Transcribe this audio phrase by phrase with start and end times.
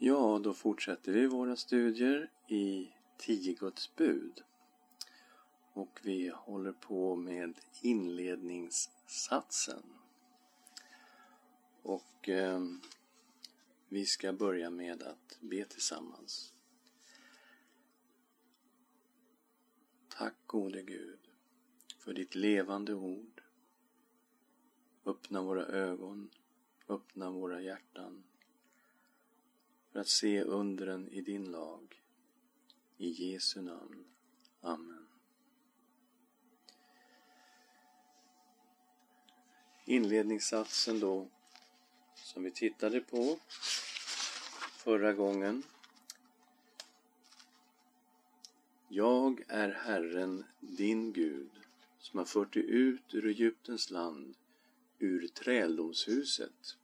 [0.00, 4.42] Ja, då fortsätter vi våra studier i tio Guds bud.
[5.72, 9.82] Och vi håller på med inledningssatsen.
[11.82, 12.60] Och eh,
[13.88, 16.52] vi ska börja med att be tillsammans.
[20.08, 21.20] Tack gode Gud
[21.98, 23.42] för ditt levande ord.
[25.04, 26.30] Öppna våra ögon,
[26.88, 28.24] öppna våra hjärtan
[29.92, 32.02] för att se undren i din lag.
[32.96, 34.04] I Jesu namn.
[34.60, 35.06] Amen.
[39.84, 41.28] Inledningssatsen då,
[42.14, 43.38] som vi tittade på
[44.76, 45.62] förra gången.
[48.88, 51.50] Jag är Herren, din Gud,
[51.98, 54.34] som har fört dig ut ur Egyptens land,
[54.98, 56.76] ur träldomshuset.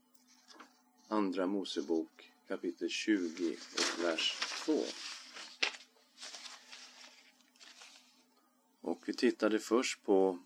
[1.09, 4.73] Andra Mosebok kapitel 20 och vers 2.
[8.81, 10.39] Och vi tittade först på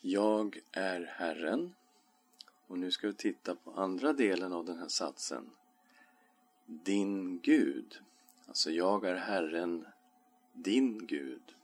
[0.00, 1.74] Jag är Herren.
[2.66, 5.50] Och nu ska vi titta på andra delen av den här satsen.
[6.66, 7.98] Din Gud.
[8.46, 9.86] Alltså, jag är Herren,
[10.52, 11.54] din Gud.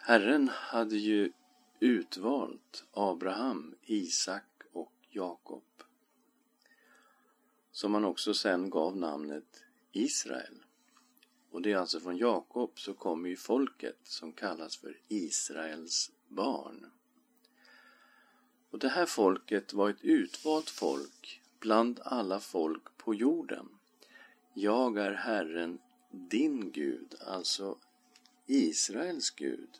[0.00, 1.32] Herren hade ju
[1.80, 5.73] utvalt Abraham, Isak och Jakob
[7.74, 10.64] som han också sen gav namnet Israel.
[11.50, 16.86] Och det är alltså från Jakob så kommer ju folket som kallas för Israels barn.
[18.70, 23.68] Och det här folket var ett utvalt folk bland alla folk på jorden.
[24.52, 25.78] Jag är Herren,
[26.10, 27.78] din Gud, alltså
[28.46, 29.70] Israels Gud.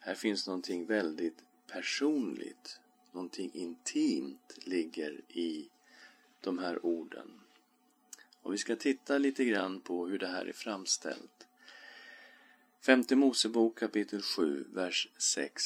[0.00, 2.80] Här finns någonting väldigt personligt,
[3.12, 5.68] någonting intimt ligger i
[6.46, 7.40] de här orden.
[8.42, 11.46] Och vi ska titta lite grann på hur det här är framställt.
[12.86, 15.62] Femte Mosebok kapitel 7, vers 6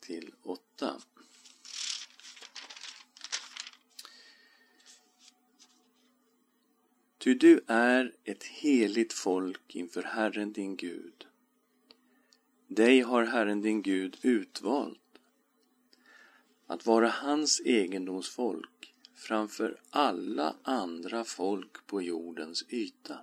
[0.00, 1.00] till 8.
[7.18, 11.26] Ty du är ett heligt folk inför Herren din Gud.
[12.66, 15.00] Dig har Herren din Gud utvalt
[16.66, 18.73] att vara hans egendomsfolk
[19.24, 23.18] framför alla andra folk på jordens yta.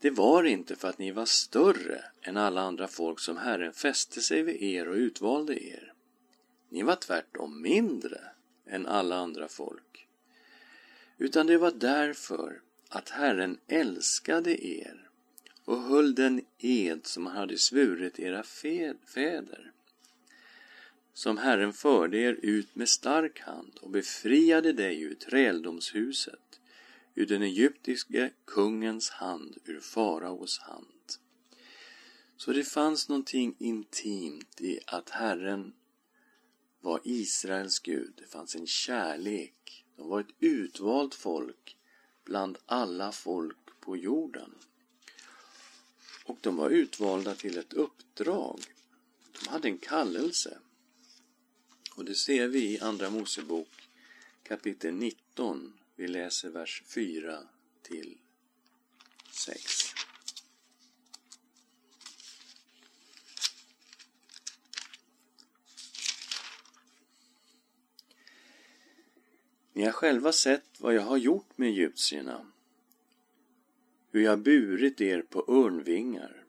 [0.00, 4.20] Det var inte för att ni var större än alla andra folk som Herren fäste
[4.20, 5.92] sig vid er och utvalde er.
[6.68, 8.20] Ni var tvärtom mindre
[8.66, 10.08] än alla andra folk.
[11.18, 15.08] Utan det var därför att Herren älskade er
[15.64, 18.42] och höll den ed som han hade svurit era
[19.14, 19.72] fäder
[21.14, 26.60] som Herren förde er ut med stark hand och befriade dig ur träldomshuset,
[27.14, 30.86] ur den egyptiske kungens hand, ur faraos hand.
[32.36, 35.72] Så det fanns någonting intimt i att Herren
[36.80, 38.12] var Israels Gud.
[38.16, 39.84] Det fanns en kärlek.
[39.96, 41.76] De var ett utvalt folk
[42.24, 44.54] bland alla folk på jorden.
[46.24, 48.60] Och de var utvalda till ett uppdrag.
[49.32, 50.58] De hade en kallelse.
[51.94, 53.88] Och det ser vi i Andra Mosebok
[54.42, 55.72] kapitel 19.
[55.96, 57.38] Vi läser vers 4
[57.82, 58.18] till
[59.30, 59.60] 6.
[69.72, 72.46] Ni har själva sett vad jag har gjort med egyptierna,
[74.10, 76.44] hur jag burit er på örnvingar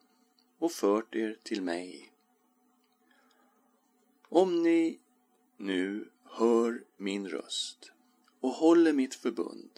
[0.57, 2.11] och fört er till mig.
[4.29, 4.99] Om ni
[5.57, 7.91] nu hör min röst
[8.39, 9.69] och håller mitt förbund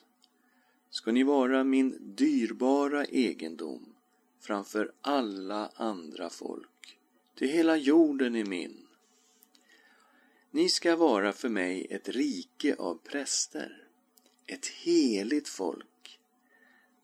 [0.90, 3.94] ska ni vara min dyrbara egendom
[4.40, 6.98] framför alla andra folk,
[7.36, 8.88] till hela jorden är min.
[10.52, 13.88] Ni ska vara för mig ett rike av präster,
[14.46, 16.20] ett heligt folk.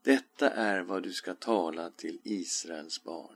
[0.01, 3.35] Detta är vad du ska tala till Israels barn.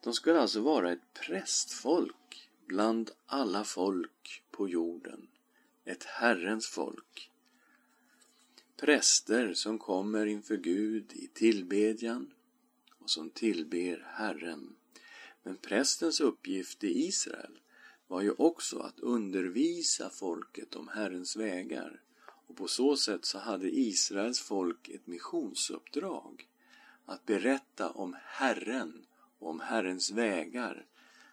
[0.00, 5.28] De skulle alltså vara ett prästfolk bland alla folk på jorden,
[5.84, 7.30] ett Herrens folk.
[8.76, 12.34] Präster som kommer inför Gud i tillbedjan
[12.98, 14.76] och som tillber Herren.
[15.42, 17.58] Men prästens uppgift i Israel
[18.06, 23.78] var ju också att undervisa folket om Herrens vägar och på så sätt så hade
[23.78, 26.48] Israels folk ett missionsuppdrag
[27.04, 29.06] att berätta om Herren
[29.38, 30.86] och om Herrens vägar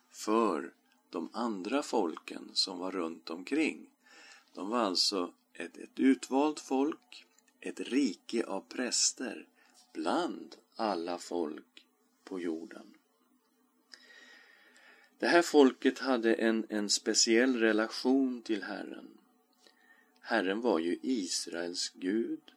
[0.09, 0.73] för
[1.15, 3.89] de andra folken som var runt omkring.
[4.53, 7.25] De var alltså ett, ett utvalt folk,
[7.59, 9.47] ett rike av präster
[9.93, 11.85] bland alla folk
[12.23, 12.93] på jorden.
[15.19, 19.17] Det här folket hade en, en speciell relation till Herren.
[20.21, 22.51] Herren var ju Israels Gud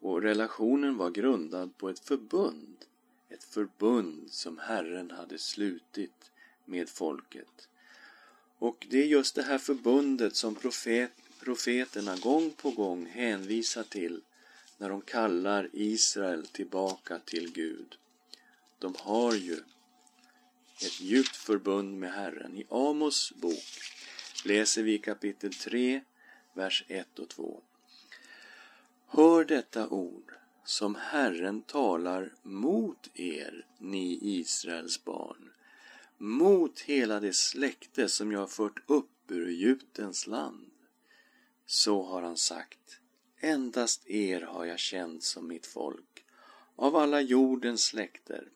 [0.00, 2.76] och relationen var grundad på ett förbund.
[3.28, 6.30] Ett förbund som Herren hade slutit
[6.64, 7.69] med folket.
[8.60, 11.10] Och det är just det här förbundet som profet,
[11.40, 14.20] profeterna gång på gång hänvisar till
[14.78, 17.96] när de kallar Israel tillbaka till Gud.
[18.78, 19.54] De har ju
[20.82, 22.58] ett djupt förbund med Herren.
[22.58, 23.80] I Amos bok
[24.44, 26.00] läser vi kapitel 3,
[26.52, 27.62] vers 1 och 2.
[29.06, 30.32] Hör detta ord
[30.64, 35.50] som Herren talar mot er, ni Israels barn,
[36.22, 40.70] mot hela det släkte som jag har fört upp ur Egyptens land.
[41.66, 43.00] Så har han sagt,
[43.40, 46.24] endast er har jag känt som mitt folk,
[46.76, 48.48] av alla jordens släkter.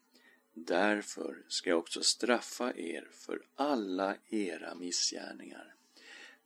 [0.55, 5.75] Därför ska jag också straffa er för alla era missgärningar.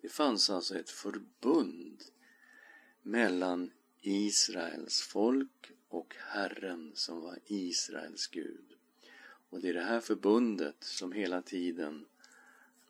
[0.00, 2.04] Det fanns alltså ett förbund
[3.02, 3.70] mellan
[4.00, 8.77] Israels folk och Herren som var Israels Gud.
[9.50, 12.06] Och det är det här förbundet som hela tiden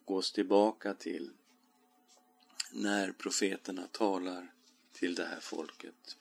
[0.05, 1.31] gås tillbaka till
[2.73, 4.53] när profeterna talar
[4.93, 6.17] till det här folket.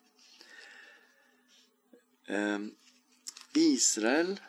[2.25, 2.75] Ehm,
[3.53, 4.39] Israel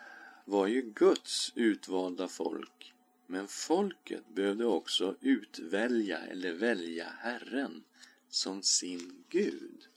[0.45, 2.95] var ju Guds utvalda folk,
[3.27, 7.85] men folket behövde också utvälja eller välja Herren
[8.29, 9.89] som sin Gud.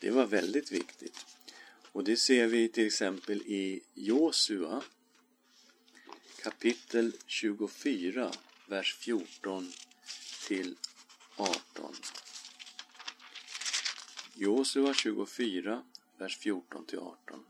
[0.00, 1.26] Det var väldigt viktigt.
[1.92, 4.82] Och det ser vi till exempel i Josua
[6.42, 8.30] kapitel 24,
[8.66, 9.72] vers 14
[10.48, 10.76] till
[11.36, 11.94] 18.
[14.34, 15.82] Josua 24,
[16.18, 17.44] vers 14 till 18.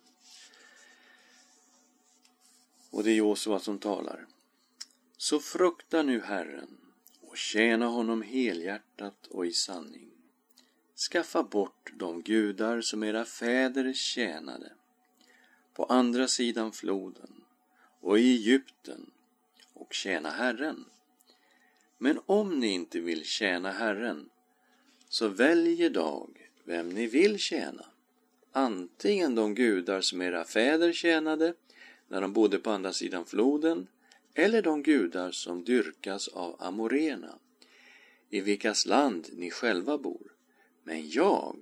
[2.90, 4.26] Och det är Josua som talar.
[5.16, 6.76] Så frukta nu Herren
[7.20, 10.19] och tjäna honom helhjärtat och i sanning.
[11.00, 14.72] Skaffa bort de gudar som era fäder tjänade
[15.74, 17.44] på andra sidan floden
[18.00, 19.10] och i Egypten
[19.74, 20.84] och tjäna Herren.
[21.98, 24.28] Men om ni inte vill tjäna Herren,
[25.08, 27.84] så välj idag vem ni vill tjäna.
[28.52, 31.54] Antingen de gudar som era fäder tjänade
[32.08, 33.86] när de bodde på andra sidan floden,
[34.34, 37.38] eller de gudar som dyrkas av amorena,
[38.30, 40.30] i vilkas land ni själva bor.
[40.84, 41.56] Men jag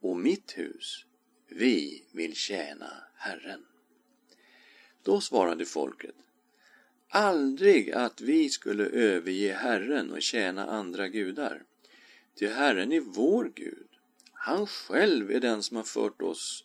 [0.00, 1.04] och mitt hus,
[1.48, 3.66] vi vill tjäna Herren.
[5.02, 6.14] Då svarade folket,
[7.08, 11.62] aldrig att vi skulle överge Herren och tjäna andra gudar.
[12.38, 13.88] Ty Herren är vår Gud.
[14.32, 16.64] Han själv är den som har fört oss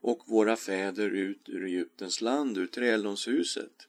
[0.00, 3.88] och våra fäder ut ur Egyptens land, ur träldomshuset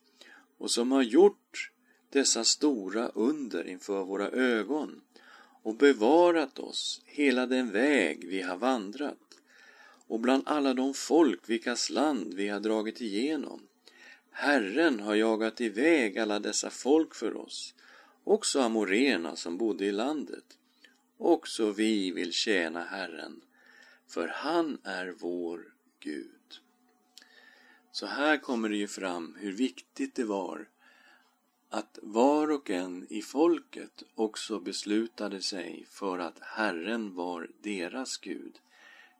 [0.57, 1.71] och som har gjort
[2.09, 5.01] dessa stora under inför våra ögon
[5.69, 9.41] och bevarat oss hela den väg vi har vandrat
[10.07, 13.67] och bland alla de folk vilkas land vi har dragit igenom.
[14.31, 17.75] Herren har jagat iväg alla dessa folk för oss,
[18.23, 20.57] också amorena som bodde i landet.
[21.17, 23.41] Också vi vill tjäna Herren,
[24.07, 26.59] för han är vår Gud.
[27.91, 30.67] Så här kommer det ju fram hur viktigt det var
[31.69, 38.59] att var och en i folket också beslutade sig för att Herren var deras Gud.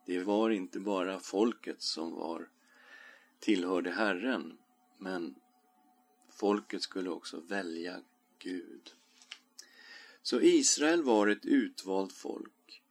[0.06, 2.50] Det var inte bara folket som var
[3.40, 4.58] tillhörde Herren,
[4.98, 5.36] men
[6.30, 8.02] folket skulle också välja
[8.40, 8.94] Gud.
[10.22, 12.82] Så Israel var ett utvalt folk.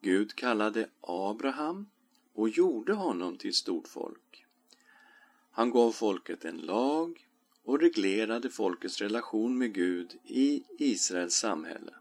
[0.00, 1.86] Gud kallade Abraham
[2.34, 4.46] och gjorde honom till stort folk.
[5.50, 7.27] Han gav folket en lag
[7.68, 11.94] och reglerade folkets relation med Gud i Israels samhälle.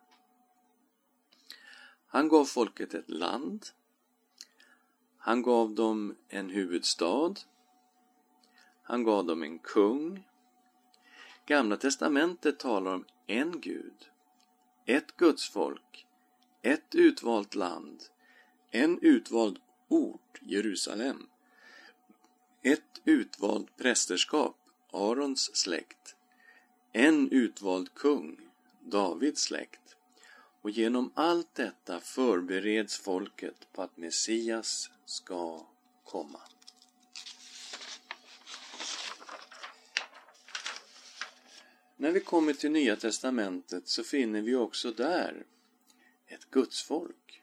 [2.07, 3.65] Han gav folket ett land.
[5.17, 7.33] Han gav dem en huvudstad.
[8.83, 10.27] Han gav dem en kung.
[11.45, 14.09] Gamla testamentet talar om en Gud,
[14.85, 16.07] ett gudsfolk,
[16.61, 18.03] ett utvalt land,
[18.71, 21.29] en utvald ort, Jerusalem,
[22.61, 24.57] ett utvalt prästerskap,
[24.97, 26.15] Arons släkt,
[26.91, 28.37] en utvald kung,
[28.81, 29.95] Davids släkt.
[30.61, 35.65] Och genom allt detta förbereds folket på att Messias ska
[36.03, 36.41] komma.
[41.97, 45.45] När vi kommer till Nya testamentet så finner vi också där
[46.27, 47.41] ett gudsfolk.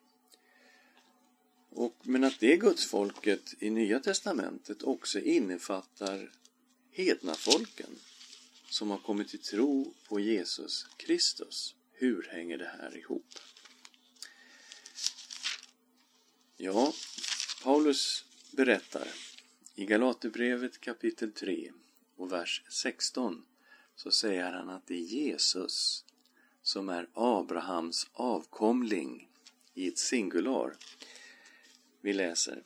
[1.70, 6.30] Och, men att det gudsfolket i Nya Testamentet också innefattar
[6.94, 7.98] hednafolken
[8.70, 11.74] som har kommit till tro på Jesus Kristus.
[11.92, 13.26] Hur hänger det här ihop?
[16.56, 16.92] Ja,
[17.62, 19.08] Paulus berättar
[19.74, 21.72] i Galaterbrevet kapitel 3
[22.16, 23.44] och vers 16
[23.96, 26.04] så säger han att det är Jesus
[26.62, 29.28] som är Abrahams avkomling
[29.74, 30.76] i ett singular.
[32.00, 32.62] Vi läser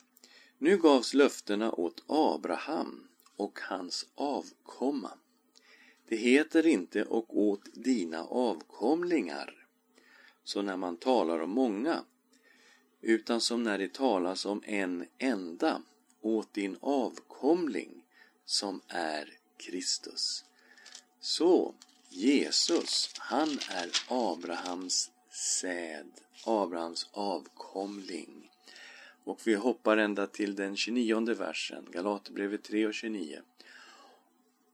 [0.57, 3.08] Nu gavs löftena åt Abraham
[3.39, 5.11] och hans avkomma.
[6.07, 9.67] Det heter inte och åt dina avkomlingar,
[10.43, 12.03] så när man talar om många,
[13.01, 15.81] utan som när det talas om en enda,
[16.21, 18.05] åt din avkomling,
[18.45, 20.45] som är Kristus.
[21.19, 21.73] Så
[22.09, 26.11] Jesus, han är Abrahams säd,
[26.45, 28.48] Abrahams avkomling.
[29.29, 33.41] Och vi hoppar ända till den 29 versen, Galaterbrevet 3 och 29.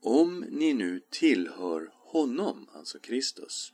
[0.01, 3.73] Om ni nu tillhör honom, alltså Kristus,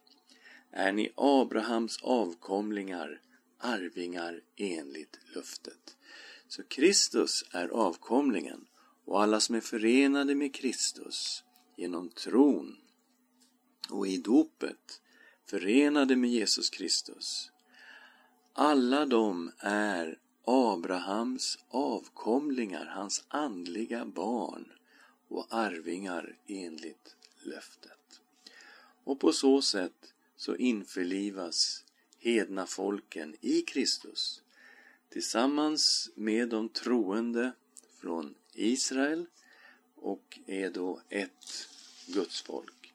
[0.72, 3.22] är ni Abrahams avkomlingar,
[3.58, 5.98] arvingar enligt löftet.
[6.48, 8.66] Så Kristus är avkomlingen
[9.06, 11.44] och alla som är förenade med Kristus
[11.78, 12.78] genom tron
[13.90, 15.02] och i dopet
[15.46, 17.52] förenade med Jesus Kristus.
[18.54, 24.72] Alla de är Abrahams avkomlingar, hans andliga barn
[25.28, 28.22] och arvingar enligt löftet.
[29.04, 31.84] Och på så sätt så införlivas
[32.20, 34.42] hedna folken i Kristus
[35.10, 37.52] tillsammans med de troende
[38.00, 39.26] från Israel
[39.96, 41.70] och är då ett
[42.08, 42.94] gudsfolk.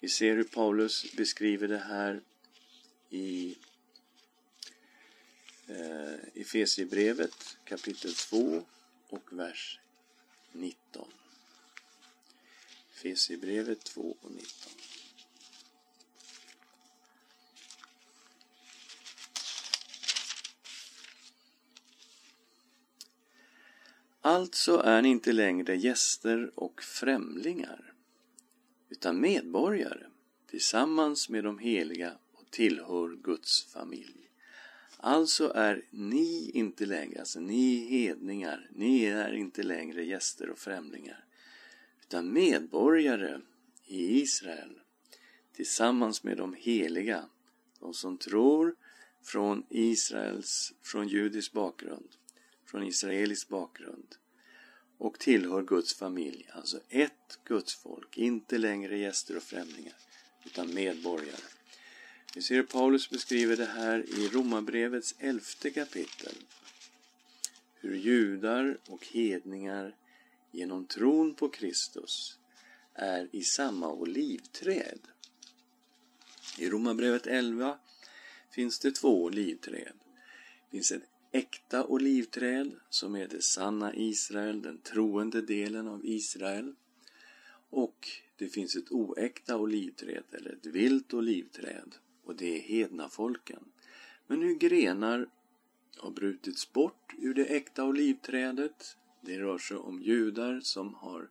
[0.00, 2.20] Vi ser hur Paulus beskriver det här
[3.10, 3.56] i
[5.66, 8.62] eh, Efesierbrevet kapitel 2
[9.08, 9.80] och vers
[10.52, 11.08] 19.
[12.94, 14.72] Efesierbrevet 2 och 19.
[24.20, 27.94] Alltså är ni inte längre gäster och främlingar,
[28.88, 30.06] utan medborgare
[30.46, 34.25] tillsammans med de heliga och tillhör Guds familj.
[34.96, 41.24] Alltså är ni inte längre, alltså ni hedningar, ni är inte längre gäster och främlingar,
[42.02, 43.40] utan medborgare
[43.84, 44.80] i Israel
[45.52, 47.24] tillsammans med de heliga,
[47.80, 48.74] de som tror
[49.22, 52.08] från Israels, från judisk bakgrund
[52.66, 54.16] från israelisk bakgrund
[54.98, 59.94] och tillhör Guds familj, alltså ett Guds folk, inte längre gäster och främlingar,
[60.44, 61.55] utan medborgare.
[62.36, 66.32] Vi ser hur Paulus beskriver det här i Romarbrevets elfte kapitel.
[67.74, 69.96] Hur judar och hedningar
[70.52, 72.38] genom tron på Kristus
[72.94, 74.98] är i samma olivträd.
[76.58, 77.78] I Romarbrevet 11
[78.50, 79.92] finns det två olivträd.
[80.70, 86.74] Det finns ett äkta olivträd som är det sanna Israel, den troende delen av Israel.
[87.70, 91.94] Och det finns ett oäkta olivträd, eller ett vilt olivträd,
[92.26, 93.64] och det är hedna folken.
[94.26, 95.28] Men hur grenar
[95.96, 98.96] har brutits bort ur det äkta olivträdet.
[99.20, 101.28] Det rör sig om judar som har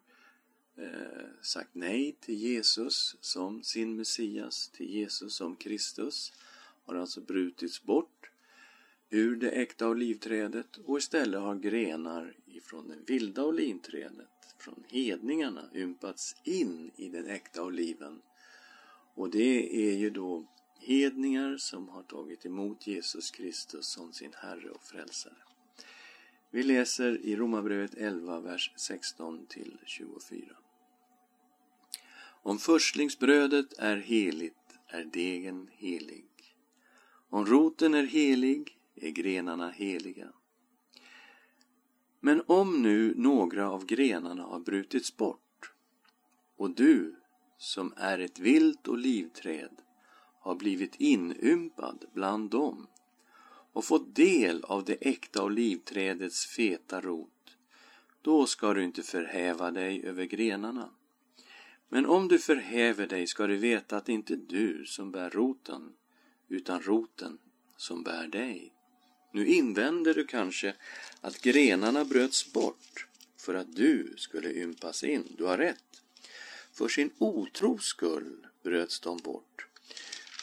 [0.77, 6.33] eh, sagt nej till Jesus som sin Messias, till Jesus som Kristus.
[6.85, 8.29] Har alltså brutits bort
[9.09, 16.35] ur det äkta olivträdet och istället har grenar ifrån det vilda olivträdet, från hedningarna, ympats
[16.43, 18.21] in i den äkta oliven.
[19.15, 20.45] Och det är ju då
[20.85, 25.37] hedningar som har tagit emot Jesus Kristus som sin Herre och Frälsare.
[26.51, 30.55] Vi läser i Romarbrevet 11, vers 16 till 24.
[32.43, 34.55] Om förstlingsbrödet är heligt
[34.87, 36.25] är degen helig.
[37.29, 40.33] Om roten är helig är grenarna heliga.
[42.19, 45.71] Men om nu några av grenarna har brutits bort
[46.55, 47.15] och du,
[47.57, 49.81] som är ett vilt olivträd,
[50.45, 52.87] har blivit inympad bland dem
[53.73, 57.57] och fått del av det äkta olivträdets feta rot,
[58.21, 60.89] då ska du inte förhäva dig över grenarna.
[61.89, 65.29] Men om du förhäver dig ska du veta att det inte är du som bär
[65.29, 65.93] roten,
[66.47, 67.37] utan roten
[67.77, 68.73] som bär dig.
[69.33, 70.75] Nu invänder du kanske
[71.21, 75.35] att grenarna bröts bort för att du skulle ympas in.
[75.37, 76.01] Du har rätt.
[76.73, 79.67] För sin otros skull bröts de bort.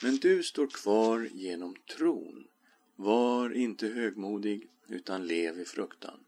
[0.03, 2.47] Men du står kvar genom tron.
[2.97, 6.21] Var inte högmodig, utan lev i fruktan.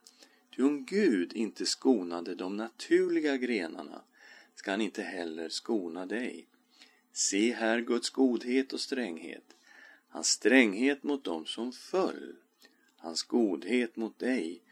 [0.57, 4.03] Ty om Gud inte skonade de naturliga grenarna
[4.55, 6.47] ska han inte heller skona dig.
[7.13, 9.57] Se här Guds godhet och stränghet,
[10.09, 12.37] hans stränghet mot dem som föll,
[12.97, 14.63] hans godhet mot dig,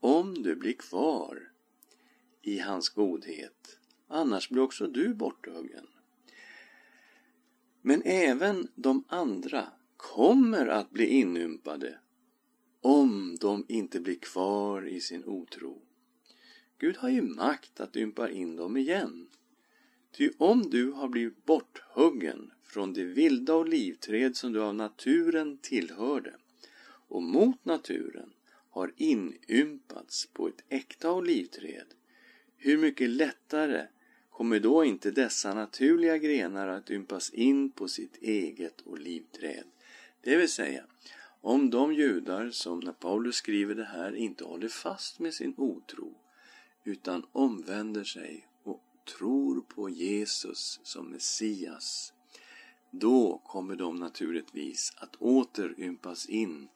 [0.00, 1.52] om du blir kvar
[2.42, 5.86] i hans godhet, annars blir också du borthuggen.
[7.82, 9.66] Men även de andra
[9.96, 11.98] kommer att bli inympade
[12.80, 15.82] om de inte blir kvar i sin otro.
[16.78, 19.28] Gud har ju makt att ympa in dem igen.
[20.12, 26.34] Ty om du har blivit borthuggen från det vilda olivträd som du av naturen tillhörde
[27.08, 28.32] och mot naturen
[28.70, 31.86] har inympats på ett äkta olivträd,
[32.56, 33.86] hur mycket lättare
[34.38, 39.64] kommer då inte dessa naturliga grenar att ympas in på sitt eget olivträd?
[40.20, 40.84] Det vill säga,
[41.40, 46.14] om de judar som när Paulus skriver det här inte håller fast med sin otro
[46.84, 48.82] utan omvänder sig och
[49.18, 52.12] tror på Jesus som Messias
[52.90, 56.68] då kommer de naturligtvis att åter ympas in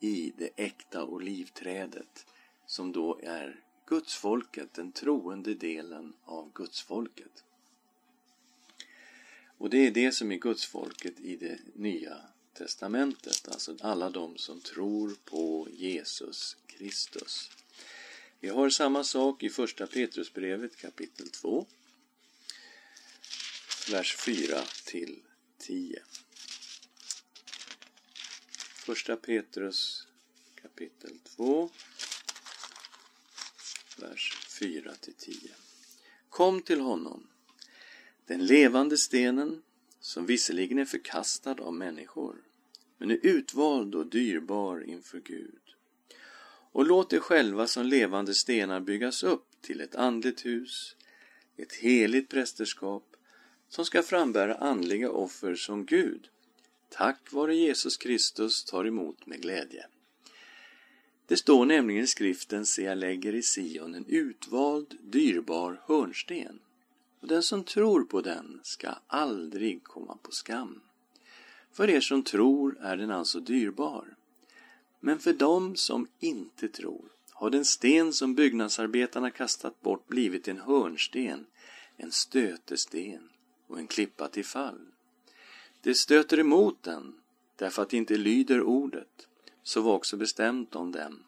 [0.00, 2.26] i det äkta olivträdet
[2.66, 7.44] som då är gudsfolket, den troende delen av gudsfolket.
[9.58, 12.16] Och det är det som är gudsfolket i det nya
[12.52, 17.50] testamentet, alltså alla de som tror på Jesus Kristus.
[18.40, 21.66] Vi har samma sak i första Petrusbrevet kapitel 2,
[23.90, 25.22] vers 4 till
[25.58, 26.02] 10.
[28.74, 30.06] Första Petrus
[30.62, 31.70] kapitel 2,
[33.98, 35.50] vers 4-10.
[36.28, 37.26] Kom till honom,
[38.26, 39.62] den levande stenen,
[40.00, 42.36] som visserligen är förkastad av människor,
[42.98, 45.60] men är utvald och dyrbar inför Gud.
[46.72, 50.96] Och låt er själva som levande stenar byggas upp till ett andligt hus,
[51.56, 53.16] ett heligt prästerskap,
[53.68, 56.28] som ska frambära andliga offer som Gud,
[56.88, 59.86] tack vare Jesus Kristus, tar emot med glädje.
[61.26, 66.58] Det står nämligen i skriften, se jag lägger i Sion en utvald, dyrbar hörnsten
[67.20, 70.80] och den som tror på den ska aldrig komma på skam.
[71.72, 74.16] För er som tror är den alltså dyrbar.
[75.00, 80.58] Men för dem som inte tror har den sten som byggnadsarbetarna kastat bort blivit en
[80.58, 81.46] hörnsten,
[81.96, 83.28] en stötesten
[83.66, 84.80] och en klippa till fall.
[85.80, 87.14] Det stöter emot den
[87.56, 89.28] därför att det inte lyder ordet,
[89.64, 91.22] så var också bestämt om dem.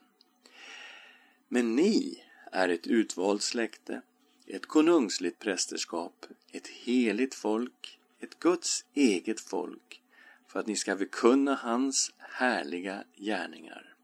[1.49, 2.23] Men ni
[2.53, 4.03] är ett utvalt släkte,
[4.47, 10.03] ett konungsligt prästerskap, ett heligt folk, ett Guds eget folk,
[10.49, 13.95] för att ni ska bekunna hans härliga gärningar.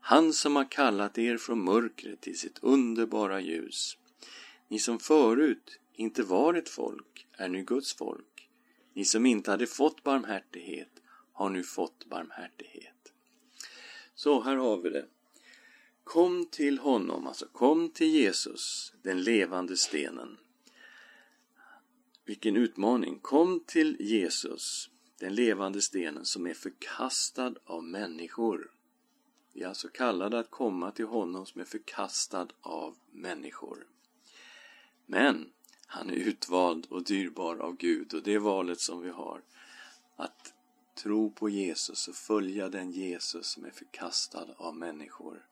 [0.00, 3.98] Han som har kallat er från mörkret till sitt underbara ljus.
[4.68, 8.48] Ni som förut inte var ett folk är nu Guds folk.
[8.92, 12.93] Ni som inte hade fått barmhärtighet har nu fått barmhärtighet.
[14.14, 15.06] Så här har vi det.
[16.04, 20.38] Kom till honom, alltså kom till Jesus, den levande stenen.
[22.24, 23.18] Vilken utmaning!
[23.18, 28.70] Kom till Jesus, den levande stenen som är förkastad av människor.
[29.52, 33.86] Vi är alltså kallade att komma till honom som är förkastad av människor.
[35.06, 35.52] Men
[35.86, 39.42] han är utvald och dyrbar av Gud och det är valet som vi har.
[40.16, 40.53] Att
[40.94, 45.46] tro på Jesus och följa den Jesus som är förkastad av människor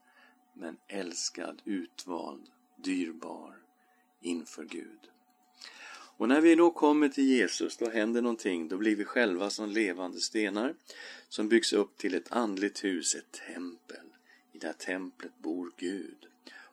[0.53, 3.57] men älskad, utvald, dyrbar
[4.21, 5.11] inför Gud.
[6.17, 8.69] Och när vi då kommer till Jesus, då händer någonting.
[8.69, 10.75] Då blir vi själva som levande stenar
[11.29, 14.07] som byggs upp till ett andligt hus, ett tempel.
[14.53, 16.27] I det här templet bor Gud.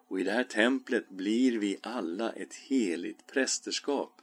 [0.07, 4.21] Och i det här templet blir vi alla ett heligt prästerskap.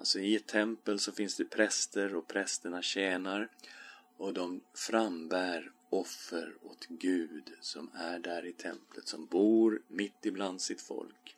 [0.00, 3.48] Alltså i ett tempel så finns det präster och prästerna tjänar
[4.16, 10.60] och de frambär offer åt Gud som är där i templet, som bor mitt ibland
[10.60, 11.36] sitt folk.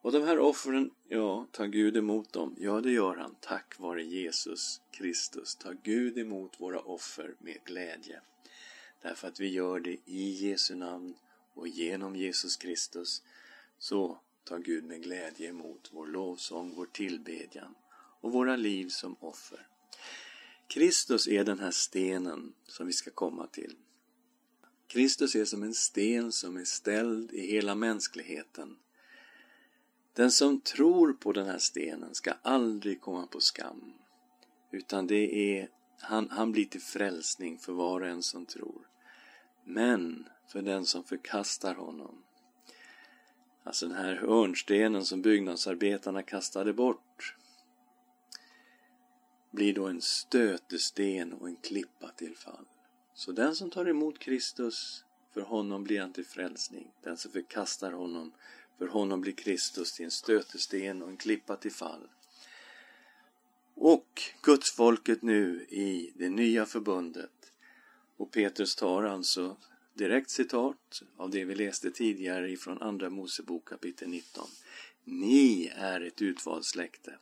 [0.00, 2.56] Och de här offren, ja, tar Gud emot dem?
[2.58, 5.56] Ja, det gör han tack vare Jesus Kristus.
[5.56, 8.20] Tar Gud emot våra offer med glädje.
[9.02, 11.14] Därför att vi gör det i Jesu namn
[11.54, 13.22] och genom Jesus Kristus.
[13.78, 17.74] Så tar Gud med glädje emot vår lovsång, vår tillbedjan
[18.20, 19.66] och våra liv som offer.
[20.66, 23.76] Kristus är den här stenen som vi ska komma till.
[24.86, 28.76] Kristus är som en sten som är ställd i hela mänskligheten
[30.12, 33.92] den som tror på den här stenen ska aldrig komma på skam,
[34.70, 35.68] utan det är
[36.00, 38.88] han, han blir till frälsning för var och en som tror.
[39.64, 42.24] Men för den som förkastar honom.
[43.70, 47.36] Alltså den här hörnstenen som byggnadsarbetarna kastade bort
[49.50, 52.64] blir då en stötesten och en klippa till fall.
[53.14, 55.04] Så den som tar emot Kristus,
[55.34, 56.90] för honom blir han till frälsning.
[57.02, 58.32] Den som förkastar honom,
[58.78, 62.08] för honom blir Kristus till en stötesten och en klippa till fall.
[63.74, 67.52] Och gudsfolket nu i det nya förbundet.
[68.16, 69.56] Och Petrus tar alltså
[70.00, 74.48] direkt citat av det vi läste tidigare ifrån Andra Mosebok kapitel 19.
[75.04, 77.18] Ni är ett utvalt släkte,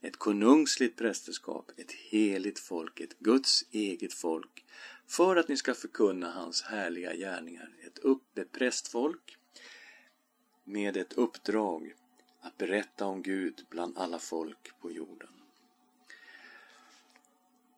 [0.00, 4.64] ett konungsligt prästerskap, ett heligt folk, ett Guds eget folk,
[5.06, 9.36] för att ni ska förkunna hans härliga gärningar, ett uppe prästfolk
[10.64, 11.94] med ett uppdrag
[12.40, 15.32] att berätta om Gud bland alla folk på jorden.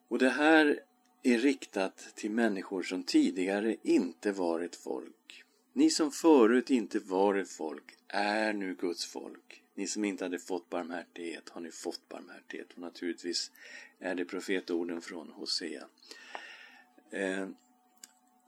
[0.08, 0.80] Och det här
[1.22, 5.44] är riktat till människor som tidigare inte var ett folk.
[5.72, 9.62] Ni som förut inte var ett folk är nu Guds folk.
[9.74, 12.72] Ni som inte hade fått barmhärtighet har nu fått barmhärtighet.
[12.72, 13.50] Och naturligtvis
[13.98, 15.86] är det profetorden från Hosea.
[17.10, 17.48] Eh,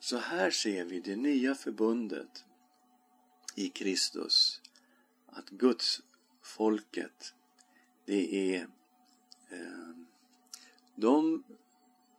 [0.00, 2.44] så här ser vi det nya förbundet
[3.54, 4.60] i Kristus.
[5.26, 6.02] Att Guds
[6.42, 7.34] folket,
[8.04, 8.60] det är
[9.50, 9.90] eh,
[10.96, 11.44] de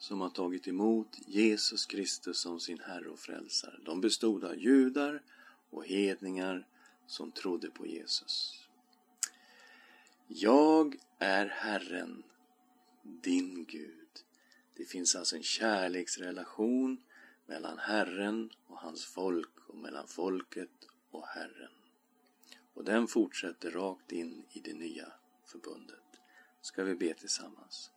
[0.05, 3.79] som har tagit emot Jesus Kristus som sin Herre och Frälsare.
[3.85, 5.23] De bestod av judar
[5.69, 6.67] och hedningar
[7.07, 8.63] som trodde på Jesus.
[10.27, 12.23] Jag är Herren,
[13.03, 14.09] din Gud.
[14.73, 17.03] Det finns alltså en kärleksrelation
[17.45, 21.71] mellan Herren och hans folk och mellan folket och Herren.
[22.73, 25.13] Och den fortsätter rakt in i det nya
[25.45, 26.19] förbundet.
[26.61, 27.91] Ska vi be tillsammans.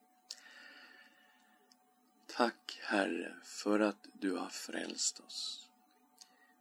[2.39, 5.69] Tack Herre för att du har frälst oss.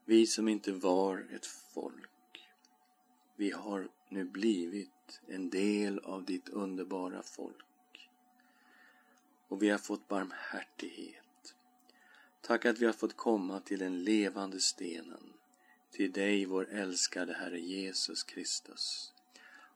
[0.06, 2.50] Vi som inte var ett folk.
[3.36, 8.10] Vi har nu blivit en del av ditt underbara folk.
[9.48, 11.56] Och vi har fått barmhärtighet.
[12.42, 15.34] Tack att vi har fått komma till den levande stenen,
[15.92, 19.13] till dig vår älskade Herre Jesus Kristus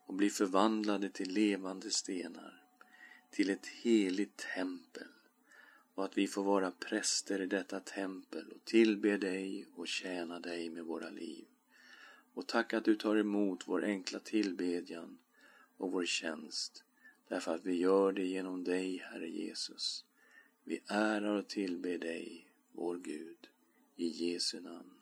[0.05, 2.63] och bli förvandlade till levande stenar,
[3.29, 5.07] till ett heligt tempel
[5.95, 10.69] och att vi får vara präster i detta tempel och tillbe dig och tjäna dig
[10.69, 11.45] med våra liv.
[12.33, 15.17] Och tack att du tar emot vår enkla tillbedjan
[15.77, 16.83] och vår tjänst,
[17.27, 20.05] därför att vi gör det genom dig, Herre Jesus.
[20.63, 23.49] Vi ärar och tillber dig, vår Gud,
[23.95, 25.00] i Jesu namn.